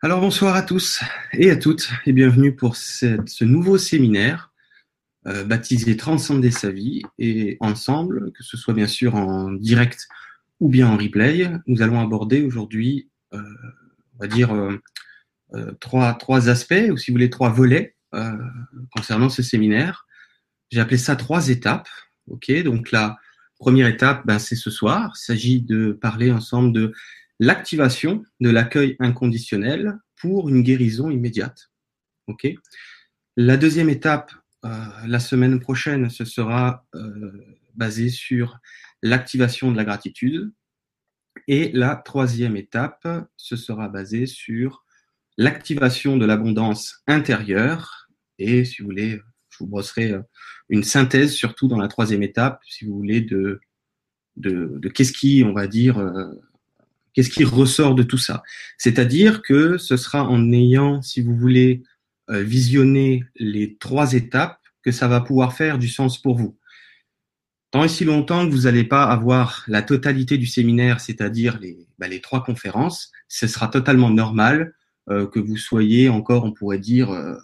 [0.00, 1.00] Alors bonsoir à tous
[1.32, 4.52] et à toutes et bienvenue pour ce nouveau séminaire
[5.26, 10.06] euh, baptisé Transcender sa vie et ensemble, que ce soit bien sûr en direct
[10.60, 13.42] ou bien en replay, nous allons aborder aujourd'hui, euh,
[14.14, 14.80] on va dire, euh,
[15.54, 18.38] euh trois, trois aspects ou si vous voulez trois volets euh,
[18.94, 20.06] concernant ce séminaire.
[20.70, 21.88] J'ai appelé ça trois étapes.
[22.28, 23.16] Ok, donc la
[23.58, 25.12] première étape, ben, c'est ce soir.
[25.16, 26.92] Il s'agit de parler ensemble de
[27.38, 31.70] l'activation de l'accueil inconditionnel pour une guérison immédiate.
[32.26, 32.46] Ok.
[33.36, 34.32] La deuxième étape,
[34.64, 34.68] euh,
[35.06, 37.32] la semaine prochaine, ce sera euh,
[37.74, 38.58] basé sur
[39.02, 40.52] l'activation de la gratitude.
[41.46, 43.06] Et la troisième étape,
[43.36, 44.84] ce sera basé sur
[45.36, 48.08] l'activation de l'abondance intérieure.
[48.38, 50.22] Et si vous voulez, je vous brosserai euh,
[50.68, 53.60] une synthèse, surtout dans la troisième étape, si vous voulez, de,
[54.36, 56.32] de, de qu'est-ce qui, on va dire, euh,
[57.12, 58.42] Qu'est-ce qui ressort de tout ça?
[58.76, 61.82] C'est-à-dire que ce sera en ayant, si vous voulez,
[62.30, 66.56] euh, visionné les trois étapes que ça va pouvoir faire du sens pour vous.
[67.70, 71.86] Tant et si longtemps que vous n'allez pas avoir la totalité du séminaire, c'est-à-dire les,
[71.98, 74.74] bah, trois conférences, ce sera totalement normal
[75.10, 77.36] euh, que vous soyez encore, on pourrait dire, euh,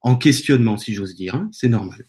[0.00, 1.34] en questionnement, si j'ose dire.
[1.34, 2.04] Hein, c'est normal.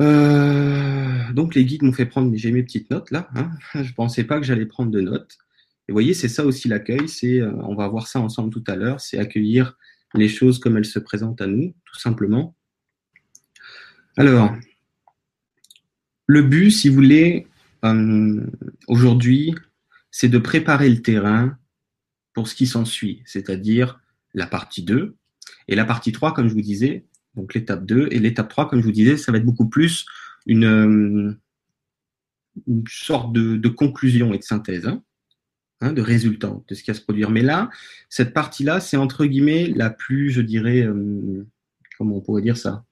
[0.00, 3.28] Euh, donc les guides m'ont fait prendre, j'ai mes petites notes là.
[3.34, 3.50] Hein.
[3.74, 5.38] Je pensais pas que j'allais prendre de notes.
[5.86, 7.08] Et vous voyez, c'est ça aussi l'accueil.
[7.08, 9.00] C'est, euh, on va voir ça ensemble tout à l'heure.
[9.00, 9.76] C'est accueillir
[10.14, 12.54] les choses comme elles se présentent à nous, tout simplement.
[14.16, 14.54] Alors,
[16.26, 17.46] le but, si vous voulez,
[17.84, 18.40] euh,
[18.88, 19.54] aujourd'hui,
[20.10, 21.58] c'est de préparer le terrain
[22.32, 24.00] pour ce qui s'ensuit, c'est-à-dire
[24.32, 25.16] la partie 2.
[25.68, 27.04] Et la partie 3, comme je vous disais,
[27.36, 28.08] donc l'étape 2.
[28.10, 30.06] Et l'étape 3, comme je vous disais, ça va être beaucoup plus
[30.46, 31.32] une, euh,
[32.66, 35.02] une sorte de, de, conclusion et de synthèse, hein,
[35.80, 37.30] hein, de résultat de ce qui va se produire.
[37.30, 37.70] Mais là,
[38.08, 41.46] cette partie-là, c'est entre guillemets la plus, je dirais, euh,
[41.98, 42.84] comment on pourrait dire ça?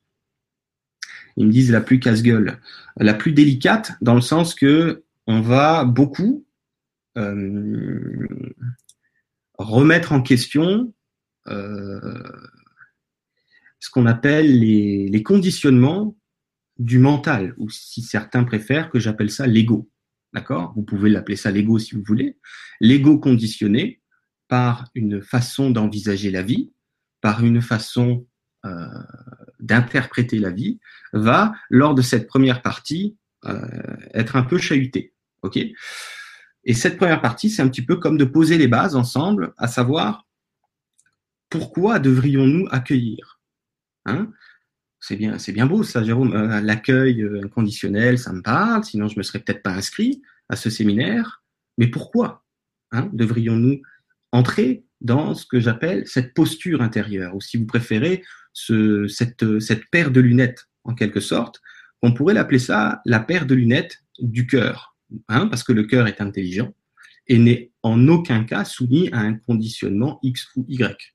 [1.36, 2.58] Ils me disent la plus casse-gueule,
[2.96, 6.44] la plus délicate, dans le sens que on va beaucoup
[7.16, 8.28] euh,
[9.58, 10.92] remettre en question
[11.48, 12.32] euh,
[13.82, 16.16] ce qu'on appelle les, conditionnements
[16.78, 19.90] du mental, ou si certains préfèrent que j'appelle ça l'ego.
[20.32, 20.72] D'accord?
[20.76, 22.38] Vous pouvez l'appeler ça l'ego si vous voulez.
[22.80, 24.00] L'ego conditionné
[24.46, 26.72] par une façon d'envisager la vie,
[27.20, 28.24] par une façon
[28.64, 28.86] euh,
[29.58, 30.78] d'interpréter la vie,
[31.12, 33.66] va, lors de cette première partie, euh,
[34.14, 35.12] être un peu chahuté.
[35.42, 35.56] OK?
[35.56, 39.66] Et cette première partie, c'est un petit peu comme de poser les bases ensemble, à
[39.66, 40.28] savoir
[41.50, 43.41] pourquoi devrions-nous accueillir?
[44.06, 44.32] Hein
[45.02, 46.32] c'est bien, c'est bien beau ça, Jérôme.
[46.32, 48.84] Euh, L'accueil euh, inconditionnel, ça me parle.
[48.84, 51.42] Sinon, je me serais peut-être pas inscrit à ce séminaire.
[51.76, 52.44] Mais pourquoi
[52.92, 53.82] hein, devrions-nous
[54.30, 58.22] entrer dans ce que j'appelle cette posture intérieure, ou si vous préférez,
[58.54, 61.60] cette, cette paire de lunettes, en quelque sorte,
[62.02, 64.96] on pourrait l'appeler ça la paire de lunettes du cœur,
[65.28, 66.72] hein, parce que le cœur est intelligent
[67.26, 71.14] et n'est en aucun cas soumis à un conditionnement X ou Y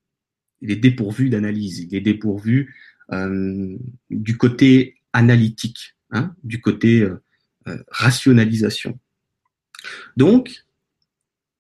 [0.62, 2.75] il est dépourvu d'analyse, il est dépourvu
[3.13, 3.78] euh,
[4.09, 7.23] du côté analytique, hein, du côté euh,
[7.68, 9.00] euh, rationalisation.
[10.18, 10.66] Donc,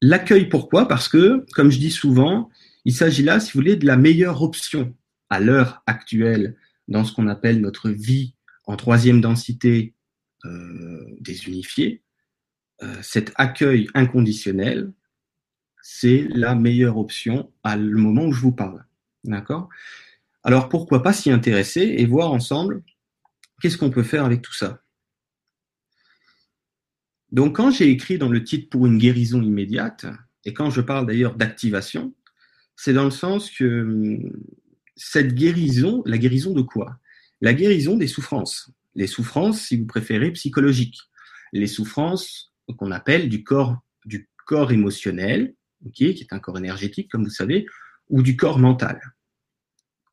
[0.01, 0.87] l'accueil, pourquoi?
[0.87, 2.49] Parce que, comme je dis souvent,
[2.85, 4.95] il s'agit là, si vous voulez, de la meilleure option
[5.29, 8.33] à l'heure actuelle dans ce qu'on appelle notre vie
[8.65, 9.93] en troisième densité
[11.19, 12.01] désunifiée.
[13.01, 14.93] Cet accueil inconditionnel,
[15.81, 18.86] c'est la meilleure option à le moment où je vous parle.
[19.27, 19.69] D'accord?
[20.43, 22.83] Alors pourquoi pas s'y intéresser et voir ensemble
[23.61, 24.81] qu'est-ce qu'on peut faire avec tout ça?
[27.31, 30.05] Donc quand j'ai écrit dans le titre pour une guérison immédiate,
[30.45, 32.15] et quand je parle d'ailleurs d'activation,
[32.77, 34.31] c'est dans le sens que hum,
[34.95, 36.97] cette guérison, la guérison de quoi?
[37.41, 38.71] La guérison des souffrances.
[38.95, 40.99] Les souffrances, si vous préférez, psychologiques.
[41.51, 45.53] Les souffrances qu'on appelle du corps, du corps émotionnel,
[45.93, 47.65] qui est un corps énergétique, comme vous savez,
[48.09, 48.99] ou du corps mental.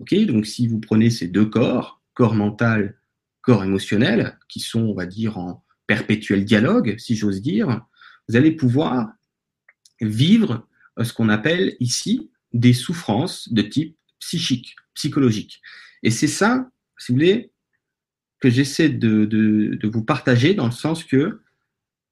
[0.00, 2.98] Ok, donc si vous prenez ces deux corps, corps mental,
[3.42, 7.84] corps émotionnel, qui sont, on va dire, en perpétuel dialogue, si j'ose dire,
[8.28, 9.12] vous allez pouvoir
[10.00, 10.66] vivre
[10.98, 15.60] euh, ce qu'on appelle ici des souffrances de type psychique, psychologique.
[16.02, 17.52] Et c'est ça, si vous voulez,
[18.40, 21.40] que j'essaie de, de, de, vous partager dans le sens que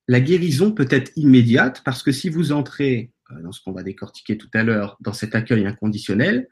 [0.08, 3.82] la guérison peut être immédiate parce que si vous entrez euh, dans ce qu'on va
[3.82, 6.48] décortiquer tout à l'heure, dans cet accueil inconditionnel,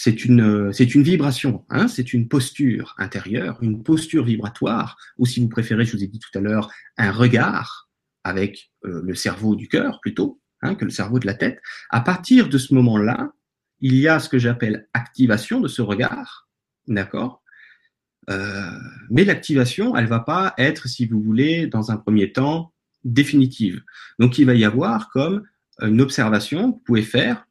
[0.00, 5.40] c'est une, c'est une vibration, hein, c'est une posture intérieure, une posture vibratoire, ou si
[5.40, 7.90] vous préférez, je vous ai dit tout à l'heure, un regard
[8.22, 11.60] avec euh, le cerveau du cœur plutôt, hein, que le cerveau de la tête.
[11.90, 13.32] À partir de ce moment-là,
[13.80, 16.48] il y a ce que j'appelle activation de ce regard,
[16.86, 17.42] d'accord?
[18.30, 18.70] Euh,
[19.10, 22.72] Mais l'activation, elle va pas être, si vous voulez, dans un premier temps,
[23.02, 23.82] définitive.
[24.20, 25.42] Donc il va y avoir comme
[25.82, 27.48] une observation, vous pouvez faire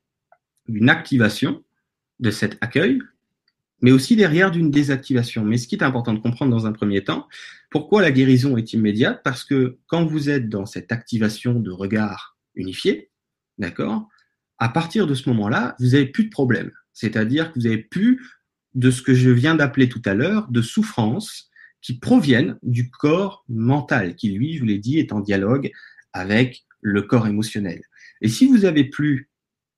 [0.70, 1.66] une activation
[2.20, 3.00] de cet accueil,
[3.82, 5.44] mais aussi derrière d'une désactivation.
[5.44, 7.28] Mais ce qui est important de comprendre dans un premier temps,
[7.70, 9.22] pourquoi la guérison est immédiate?
[9.24, 13.12] Parce que quand vous êtes dans cette activation de regard unifié,
[13.58, 14.08] d'accord,
[14.58, 16.72] à partir de ce moment-là, vous n'avez plus de problème.
[16.94, 18.26] C'est-à-dire que vous n'avez plus
[18.74, 21.50] de ce que je viens d'appeler tout à l'heure, de souffrances
[21.82, 25.72] qui proviennent du corps mental, qui lui, je vous l'ai dit, est en dialogue
[26.14, 27.84] avec le corps émotionnel.
[28.22, 29.30] Et si vous avez plus,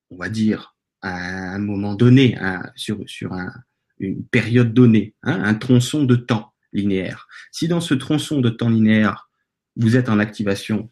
[0.10, 2.38] on va dire, à un moment donné,
[2.76, 3.52] sur, sur un,
[4.00, 7.28] une période donnée, hein, un tronçon de temps linéaire.
[7.52, 9.30] Si dans ce tronçon de temps linéaire,
[9.76, 10.92] vous êtes en activation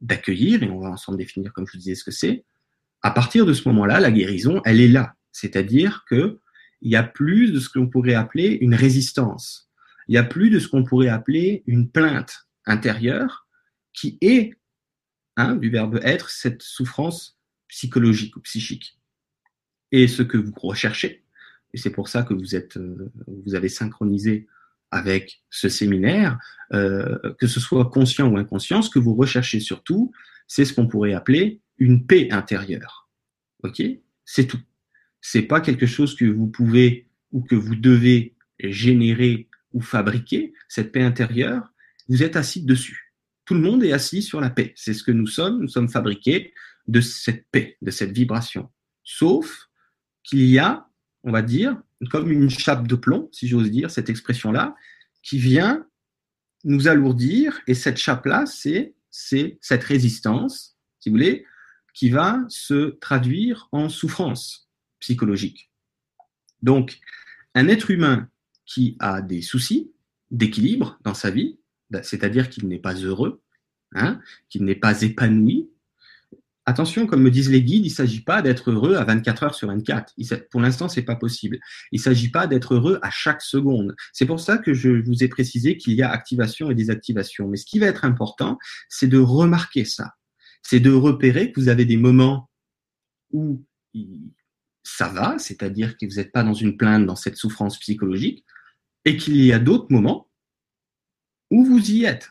[0.00, 2.44] d'accueillir, et on va ensemble définir, comme je vous disais, ce que c'est,
[3.02, 5.14] à partir de ce moment-là, la guérison, elle est là.
[5.32, 6.40] C'est-à-dire que
[6.80, 9.68] il y a plus de ce qu'on pourrait appeler une résistance.
[10.06, 13.48] Il y a plus de ce qu'on pourrait appeler une plainte intérieure
[13.92, 14.54] qui est,
[15.36, 18.98] hein, du verbe être, cette souffrance psychologique ou psychique.
[19.92, 21.24] Et ce que vous recherchez,
[21.74, 23.10] et c'est pour ça que vous êtes, euh,
[23.44, 24.46] vous avez synchronisé
[24.90, 26.38] avec ce séminaire,
[26.72, 30.12] euh, que ce soit conscient ou inconscient, ce que vous recherchez surtout,
[30.46, 33.08] c'est ce qu'on pourrait appeler une paix intérieure.
[33.62, 33.82] Ok?
[34.24, 34.60] C'est tout.
[35.20, 40.54] C'est pas quelque chose que vous pouvez ou que vous devez générer ou fabriquer.
[40.68, 41.72] Cette paix intérieure,
[42.08, 43.14] vous êtes assis dessus.
[43.44, 44.72] Tout le monde est assis sur la paix.
[44.76, 45.60] C'est ce que nous sommes.
[45.60, 46.52] Nous sommes fabriqués
[46.86, 48.70] de cette paix, de cette vibration.
[49.04, 49.67] Sauf
[50.28, 50.88] qu'il y a
[51.24, 51.80] on va dire,
[52.10, 54.74] comme une chape de plomb, si j'ose dire cette expression-là,
[55.22, 55.86] qui vient
[56.64, 57.60] nous alourdir.
[57.66, 61.44] Et cette chape-là, c'est, c'est cette résistance, si vous voulez,
[61.94, 64.70] qui va se traduire en souffrance
[65.00, 65.70] psychologique.
[66.62, 66.98] Donc,
[67.54, 68.28] un être humain
[68.64, 69.92] qui a des soucis
[70.30, 71.58] d'équilibre dans sa vie,
[72.02, 73.42] c'est-à-dire qu'il n'est pas heureux,
[73.92, 75.70] hein, qu'il n'est pas épanoui,
[76.68, 79.54] Attention, comme me disent les guides, il ne s'agit pas d'être heureux à 24 heures
[79.54, 80.12] sur 24.
[80.50, 81.58] pour l'instant, c'est pas possible.
[81.92, 83.96] Il ne s'agit pas d'être heureux à chaque seconde.
[84.12, 87.48] C'est pour ça que je vous ai précisé qu'il y a activation et désactivation.
[87.48, 88.58] Mais ce qui va être important,
[88.90, 90.16] c'est de remarquer ça.
[90.60, 92.50] C'est de repérer que vous avez des moments
[93.30, 93.64] où
[94.82, 98.44] ça va, c'est-à-dire que vous n'êtes pas dans une plainte, dans cette souffrance psychologique,
[99.06, 100.28] et qu'il y a d'autres moments
[101.50, 102.30] où vous y êtes.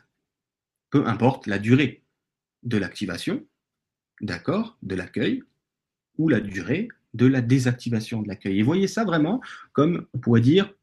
[0.91, 2.05] Peu importe la durée
[2.61, 3.43] de l'activation,
[4.21, 5.43] d'accord, de l'accueil,
[6.17, 8.59] ou la durée de la désactivation de l'accueil.
[8.59, 9.41] Et voyez ça vraiment
[9.73, 10.73] comme, on pourrait dire,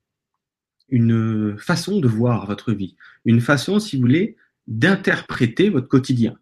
[0.88, 4.36] une façon de voir votre vie, une façon, si vous voulez,
[4.66, 6.36] d'interpréter votre quotidien.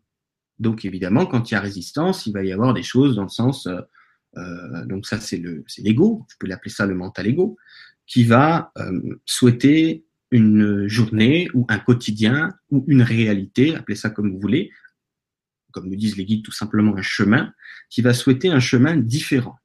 [0.58, 3.28] Donc évidemment, quand il y a résistance, il va y avoir des choses dans le
[3.28, 3.80] sens, euh,
[4.36, 7.56] euh donc ça c'est le c'est l'ego, je peux l'appeler ça le mental ego,
[8.06, 14.30] qui va euh, souhaiter une journée ou un quotidien ou une réalité, appelez ça comme
[14.32, 14.70] vous voulez,
[15.72, 17.52] comme nous disent les guides, tout simplement un chemin,
[17.90, 19.56] qui va souhaiter un chemin différent.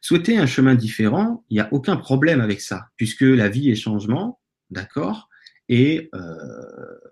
[0.00, 3.74] Souhaiter un chemin différent, il n'y a aucun problème avec ça, puisque la vie est
[3.74, 4.40] changement,
[4.70, 5.30] d'accord?
[5.68, 6.20] Et euh,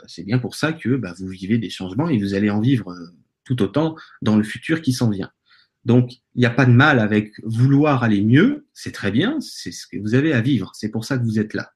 [0.06, 2.92] c'est bien pour ça que bah, vous vivez des changements et vous allez en vivre
[2.92, 3.08] euh,
[3.44, 5.30] tout autant dans le futur qui s'en vient.
[5.84, 9.72] Donc, il n'y a pas de mal avec vouloir aller mieux, c'est très bien, c'est
[9.72, 11.72] ce que vous avez à vivre, c'est pour ça que vous êtes là.